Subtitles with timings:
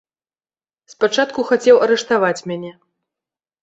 [0.93, 2.77] Спачатку хацеў арыштаваць мяне.